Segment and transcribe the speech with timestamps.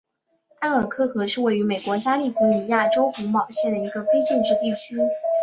[0.61, 4.97] 埃尔克河是位于美国加利福尼亚州洪堡县的一个非建制地区。